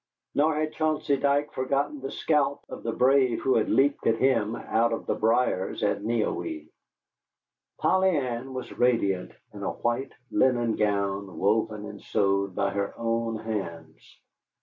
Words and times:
Nor 0.33 0.55
had 0.55 0.73
Chauncey 0.73 1.15
Dike 1.15 1.51
forgotten 1.53 1.99
the 1.99 2.09
scalp 2.09 2.65
of 2.69 2.81
the 2.81 2.91
brave 2.91 3.41
who 3.43 3.53
leaped 3.63 4.07
at 4.07 4.17
him 4.17 4.55
out 4.55 4.93
of 4.93 5.05
the 5.05 5.13
briers 5.13 5.83
at 5.83 6.01
Neowee. 6.03 6.71
Polly 7.77 8.09
Ann 8.17 8.55
was 8.55 8.79
radiant 8.79 9.33
in 9.53 9.61
a 9.61 9.69
white 9.69 10.13
linen 10.31 10.75
gown, 10.75 11.37
woven 11.37 11.85
and 11.85 12.01
sewed 12.01 12.55
by 12.55 12.71
her 12.71 12.95
own 12.97 13.35
hands. 13.37 14.19